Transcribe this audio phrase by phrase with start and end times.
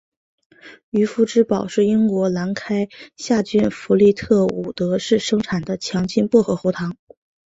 [0.89, 6.97] 渔夫之宝是英国兰开夏郡弗利特伍德市生产的强劲薄荷喉糖。